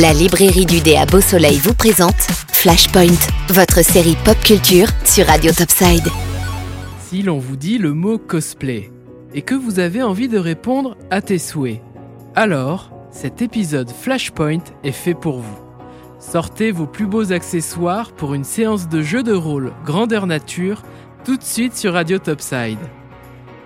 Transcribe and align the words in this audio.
La 0.00 0.14
librairie 0.14 0.64
du 0.64 0.80
dé 0.80 0.96
à 0.96 1.04
Beau 1.04 1.20
Soleil 1.20 1.58
vous 1.58 1.74
présente 1.74 2.22
Flashpoint, 2.52 3.18
votre 3.50 3.84
série 3.84 4.16
pop 4.24 4.38
culture 4.42 4.86
sur 5.04 5.26
Radio 5.26 5.52
Topside. 5.52 6.08
Si 7.00 7.20
l'on 7.22 7.38
vous 7.38 7.56
dit 7.56 7.76
le 7.76 7.92
mot 7.92 8.16
cosplay 8.16 8.90
et 9.34 9.42
que 9.42 9.54
vous 9.54 9.78
avez 9.78 10.02
envie 10.02 10.28
de 10.28 10.38
répondre 10.38 10.96
à 11.10 11.20
tes 11.20 11.36
souhaits, 11.36 11.82
alors 12.34 12.90
cet 13.10 13.42
épisode 13.42 13.90
Flashpoint 13.90 14.64
est 14.84 14.92
fait 14.92 15.12
pour 15.12 15.40
vous. 15.40 15.58
Sortez 16.18 16.70
vos 16.70 16.86
plus 16.86 17.06
beaux 17.06 17.30
accessoires 17.32 18.12
pour 18.12 18.32
une 18.32 18.44
séance 18.44 18.88
de 18.88 19.02
jeu 19.02 19.22
de 19.22 19.34
rôle 19.34 19.70
grandeur 19.84 20.26
nature 20.26 20.82
tout 21.26 21.36
de 21.36 21.44
suite 21.44 21.76
sur 21.76 21.92
Radio 21.92 22.18
Topside. 22.18 22.78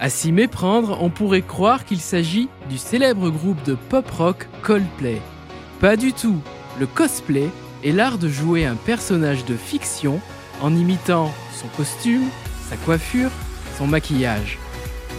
À 0.00 0.10
s'y 0.10 0.32
méprendre, 0.32 0.98
on 1.00 1.10
pourrait 1.10 1.42
croire 1.42 1.84
qu'il 1.84 2.00
s'agit 2.00 2.48
du 2.68 2.78
célèbre 2.78 3.30
groupe 3.30 3.62
de 3.62 3.76
pop 3.76 4.10
rock 4.10 4.48
Coldplay. 4.62 5.20
Pas 5.80 5.96
du 5.96 6.14
tout. 6.14 6.40
Le 6.80 6.86
cosplay 6.86 7.50
est 7.84 7.92
l'art 7.92 8.16
de 8.16 8.28
jouer 8.28 8.64
un 8.64 8.76
personnage 8.76 9.44
de 9.44 9.56
fiction 9.56 10.20
en 10.62 10.74
imitant 10.74 11.34
son 11.54 11.68
costume, 11.76 12.24
sa 12.70 12.76
coiffure, 12.76 13.30
son 13.76 13.86
maquillage. 13.86 14.58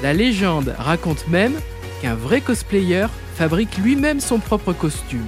La 0.02 0.14
légende 0.14 0.76
raconte 0.80 1.28
même 1.28 1.54
qu'un 2.02 2.16
vrai 2.16 2.42
cosplayer 2.42 3.06
fabrique 3.36 3.78
lui-même 3.78 4.20
son 4.20 4.40
propre 4.40 4.74
costume 4.74 5.26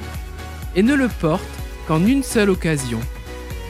et 0.76 0.82
ne 0.82 0.96
le 0.96 1.08
porte 1.08 1.44
qu'en 1.88 2.04
une 2.06 2.24
seule 2.24 2.50
occasion. 2.50 3.00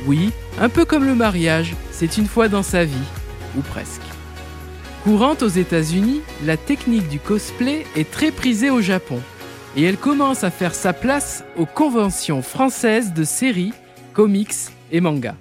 Oui, 0.05 0.31
un 0.61 0.69
peu 0.69 0.85
comme 0.85 1.05
le 1.05 1.15
mariage, 1.15 1.75
c'est 1.91 2.17
une 2.17 2.27
fois 2.27 2.47
dans 2.47 2.63
sa 2.63 2.85
vie, 2.85 3.07
ou 3.57 3.61
presque. 3.61 4.01
Courante 5.03 5.43
aux 5.43 5.47
États-Unis, 5.47 6.21
la 6.45 6.55
technique 6.55 7.09
du 7.09 7.19
cosplay 7.19 7.85
est 7.97 8.09
très 8.09 8.31
prisée 8.31 8.69
au 8.69 8.81
Japon 8.81 9.21
et 9.75 9.83
elle 9.83 9.97
commence 9.97 10.43
à 10.43 10.51
faire 10.51 10.73
sa 10.73 10.93
place 10.93 11.43
aux 11.57 11.65
conventions 11.65 12.41
françaises 12.41 13.13
de 13.13 13.23
séries, 13.23 13.73
comics 14.13 14.55
et 14.91 15.01
mangas. 15.01 15.35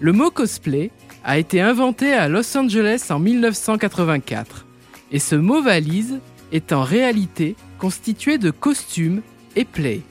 Le 0.00 0.12
mot 0.12 0.30
cosplay 0.30 0.90
a 1.24 1.38
été 1.38 1.60
inventé 1.60 2.12
à 2.12 2.28
Los 2.28 2.56
Angeles 2.56 3.06
en 3.10 3.18
1984 3.18 4.66
et 5.12 5.18
ce 5.18 5.36
mot 5.36 5.62
valise 5.62 6.18
est 6.52 6.72
en 6.72 6.82
réalité 6.82 7.56
constitué 7.78 8.38
de 8.38 8.50
costumes 8.50 9.22
et 9.56 9.64
play. 9.64 10.02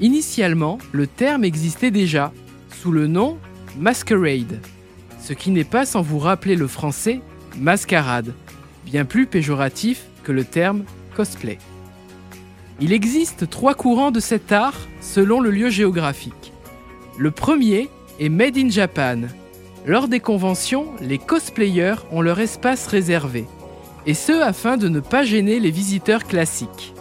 Initialement, 0.00 0.78
le 0.92 1.06
terme 1.06 1.44
existait 1.44 1.90
déjà 1.90 2.32
sous 2.80 2.92
le 2.92 3.08
nom 3.08 3.38
masquerade, 3.78 4.60
ce 5.20 5.32
qui 5.32 5.50
n'est 5.50 5.64
pas 5.64 5.84
sans 5.84 6.02
vous 6.02 6.18
rappeler 6.18 6.54
le 6.54 6.68
français 6.68 7.20
mascarade, 7.58 8.32
bien 8.86 9.04
plus 9.04 9.26
péjoratif 9.26 10.04
que 10.22 10.32
le 10.32 10.44
terme 10.44 10.84
cosplay. 11.16 11.58
Il 12.80 12.92
existe 12.92 13.50
trois 13.50 13.74
courants 13.74 14.12
de 14.12 14.20
cet 14.20 14.52
art 14.52 14.78
selon 15.00 15.40
le 15.40 15.50
lieu 15.50 15.68
géographique. 15.68 16.52
Le 17.16 17.32
premier 17.32 17.88
est 18.20 18.28
Made 18.28 18.56
in 18.56 18.70
Japan. 18.70 19.22
Lors 19.84 20.06
des 20.06 20.20
conventions, 20.20 20.86
les 21.00 21.18
cosplayers 21.18 21.96
ont 22.12 22.20
leur 22.20 22.38
espace 22.38 22.86
réservé, 22.86 23.46
et 24.06 24.14
ce 24.14 24.32
afin 24.32 24.76
de 24.76 24.88
ne 24.88 25.00
pas 25.00 25.24
gêner 25.24 25.58
les 25.58 25.72
visiteurs 25.72 26.22
classiques. 26.22 26.94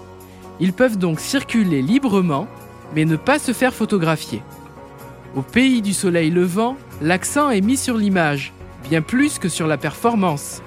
Ils 0.59 0.73
peuvent 0.73 0.97
donc 0.97 1.19
circuler 1.19 1.83
librement, 1.83 2.47
mais 2.95 3.05
ne 3.05 3.15
pas 3.15 3.37
se 3.37 3.51
faire 3.51 3.73
photographier. 3.73 4.41
Au 5.35 5.43
pays 5.43 5.83
du 5.83 5.93
soleil 5.93 6.31
levant, 6.31 6.75
l'accent 7.01 7.51
est 7.51 7.61
mis 7.61 7.77
sur 7.77 7.97
l'image, 7.97 8.51
bien 8.89 9.03
plus 9.03 9.37
que 9.37 9.49
sur 9.49 9.67
la 9.67 9.77
performance. 9.77 10.63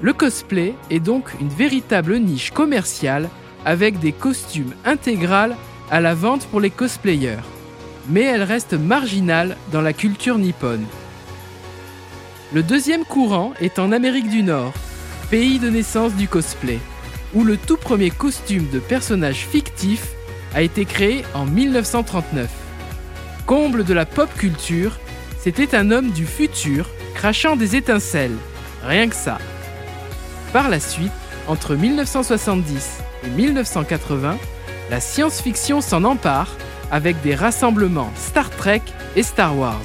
Le 0.00 0.14
cosplay 0.14 0.74
est 0.88 1.00
donc 1.00 1.28
une 1.42 1.50
véritable 1.50 2.16
niche 2.18 2.52
commerciale 2.52 3.28
avec 3.64 3.98
des 3.98 4.12
costumes 4.12 4.74
intégrales 4.84 5.56
à 5.90 6.00
la 6.00 6.14
vente 6.14 6.46
pour 6.46 6.60
les 6.60 6.70
cosplayers, 6.70 7.42
mais 8.08 8.22
elle 8.22 8.42
reste 8.42 8.74
marginale 8.74 9.56
dans 9.72 9.80
la 9.80 9.92
culture 9.92 10.38
nippone. 10.38 10.84
Le 12.52 12.62
deuxième 12.62 13.04
courant 13.04 13.52
est 13.60 13.78
en 13.78 13.92
Amérique 13.92 14.28
du 14.28 14.42
Nord, 14.42 14.72
pays 15.30 15.58
de 15.58 15.70
naissance 15.70 16.14
du 16.14 16.26
cosplay, 16.26 16.78
où 17.34 17.44
le 17.44 17.56
tout 17.56 17.76
premier 17.76 18.10
costume 18.10 18.68
de 18.70 18.80
personnage 18.80 19.46
fictif 19.46 20.08
a 20.54 20.62
été 20.62 20.84
créé 20.84 21.24
en 21.34 21.46
1939. 21.46 22.48
Comble 23.46 23.84
de 23.84 23.94
la 23.94 24.06
pop 24.06 24.28
culture, 24.36 24.98
c'était 25.38 25.74
un 25.74 25.90
homme 25.90 26.10
du 26.10 26.26
futur 26.26 26.88
crachant 27.14 27.56
des 27.56 27.76
étincelles, 27.76 28.36
rien 28.84 29.08
que 29.08 29.14
ça. 29.14 29.38
Par 30.52 30.68
la 30.68 30.80
suite, 30.80 31.12
entre 31.50 31.74
1970 31.74 32.98
et 33.26 33.28
1980, 33.28 34.38
la 34.88 35.00
science-fiction 35.00 35.80
s'en 35.80 36.04
empare 36.04 36.56
avec 36.92 37.20
des 37.22 37.34
rassemblements 37.34 38.12
Star 38.14 38.50
Trek 38.50 38.82
et 39.16 39.24
Star 39.24 39.58
Wars. 39.58 39.82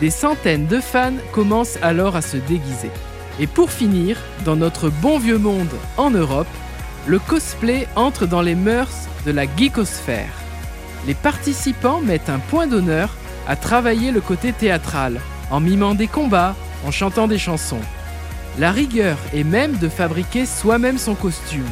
Des 0.00 0.10
centaines 0.10 0.66
de 0.66 0.80
fans 0.80 1.14
commencent 1.30 1.78
alors 1.80 2.16
à 2.16 2.22
se 2.22 2.36
déguiser. 2.36 2.90
Et 3.38 3.46
pour 3.46 3.70
finir, 3.70 4.16
dans 4.44 4.56
notre 4.56 4.90
bon 4.90 5.20
vieux 5.20 5.38
monde 5.38 5.72
en 5.96 6.10
Europe, 6.10 6.48
le 7.06 7.20
cosplay 7.20 7.86
entre 7.94 8.26
dans 8.26 8.42
les 8.42 8.56
mœurs 8.56 9.06
de 9.24 9.30
la 9.30 9.44
geekosphère. 9.44 10.34
Les 11.06 11.14
participants 11.14 12.00
mettent 12.00 12.30
un 12.30 12.40
point 12.40 12.66
d'honneur 12.66 13.10
à 13.46 13.54
travailler 13.54 14.10
le 14.10 14.20
côté 14.20 14.52
théâtral, 14.52 15.20
en 15.52 15.60
mimant 15.60 15.94
des 15.94 16.08
combats, 16.08 16.56
en 16.84 16.90
chantant 16.90 17.28
des 17.28 17.38
chansons. 17.38 17.80
La 18.58 18.72
rigueur 18.72 19.16
est 19.32 19.44
même 19.44 19.76
de 19.78 19.88
fabriquer 19.88 20.44
soi-même 20.44 20.98
son 20.98 21.14
costume 21.14 21.68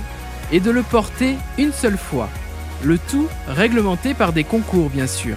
et 0.53 0.61
de 0.61 0.71
le 0.71 0.83
porter 0.83 1.37
une 1.59 1.73
seule 1.73 1.99
fois. 1.99 2.29
Le 2.85 2.99
tout 2.99 3.29
réglementé 3.49 4.15
par 4.15 4.33
des 4.33 4.45
concours 4.45 4.89
bien 4.89 5.07
sûr. 5.07 5.37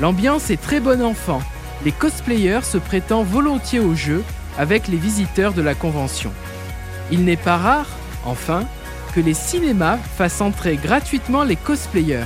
L'ambiance 0.00 0.50
est 0.50 0.60
très 0.60 0.80
bon 0.80 1.02
enfant. 1.02 1.42
Les 1.84 1.92
cosplayers 1.92 2.64
se 2.64 2.78
prétendent 2.78 3.26
volontiers 3.26 3.80
au 3.80 3.94
jeu 3.94 4.22
avec 4.58 4.88
les 4.88 4.96
visiteurs 4.96 5.52
de 5.52 5.62
la 5.62 5.74
convention. 5.74 6.32
Il 7.10 7.24
n'est 7.24 7.36
pas 7.36 7.58
rare, 7.58 7.88
enfin, 8.24 8.64
que 9.14 9.20
les 9.20 9.34
cinémas 9.34 9.98
fassent 10.16 10.40
entrer 10.40 10.76
gratuitement 10.76 11.44
les 11.44 11.56
cosplayers 11.56 12.24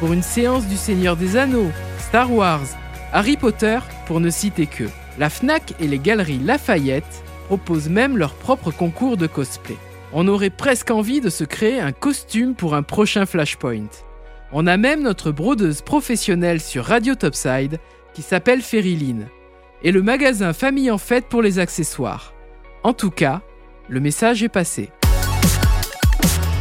pour 0.00 0.12
une 0.12 0.22
séance 0.22 0.66
du 0.66 0.76
Seigneur 0.76 1.16
des 1.16 1.36
Anneaux, 1.36 1.70
Star 1.98 2.32
Wars, 2.32 2.66
Harry 3.12 3.36
Potter, 3.36 3.78
pour 4.06 4.20
ne 4.20 4.30
citer 4.30 4.66
que. 4.66 4.84
La 5.18 5.30
FNAC 5.30 5.74
et 5.80 5.86
les 5.86 5.98
galeries 5.98 6.38
Lafayette 6.38 7.22
proposent 7.50 7.88
même 7.88 8.16
leur 8.16 8.34
propre 8.34 8.70
concours 8.70 9.16
de 9.16 9.26
cosplay. 9.26 9.76
On 10.12 10.28
aurait 10.28 10.50
presque 10.50 10.92
envie 10.92 11.20
de 11.20 11.30
se 11.30 11.42
créer 11.42 11.80
un 11.80 11.90
costume 11.90 12.54
pour 12.54 12.76
un 12.76 12.84
prochain 12.84 13.26
Flashpoint. 13.26 13.90
On 14.52 14.68
a 14.68 14.76
même 14.76 15.02
notre 15.02 15.32
brodeuse 15.32 15.82
professionnelle 15.82 16.60
sur 16.60 16.84
Radio 16.84 17.16
Topside 17.16 17.80
qui 18.14 18.22
s'appelle 18.22 18.62
Feriline, 18.62 19.26
et 19.82 19.90
le 19.90 20.00
magasin 20.00 20.52
Famille 20.52 20.92
en 20.92 20.98
Fête 20.98 21.26
pour 21.28 21.42
les 21.42 21.58
accessoires. 21.58 22.34
En 22.84 22.92
tout 22.92 23.10
cas, 23.10 23.40
le 23.88 23.98
message 23.98 24.44
est 24.44 24.48
passé. 24.48 24.90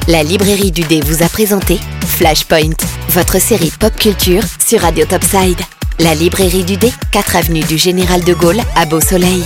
La 0.08 0.24
librairie 0.24 0.72
du 0.72 0.82
dé 0.82 1.02
vous 1.02 1.22
a 1.22 1.30
présenté 1.30 1.78
Flashpoint, 2.04 2.74
votre 3.10 3.40
série 3.40 3.72
pop 3.80 3.96
culture 3.96 4.42
sur 4.58 4.82
Radio 4.82 5.06
Topside. 5.06 5.62
La 6.00 6.16
librairie 6.16 6.64
du 6.64 6.78
dé, 6.78 6.92
4 7.12 7.36
avenue 7.36 7.62
du 7.62 7.78
Général 7.78 8.24
de 8.24 8.34
Gaulle 8.34 8.62
à 8.76 8.88
Beau 8.88 9.02
Soleil. 9.02 9.44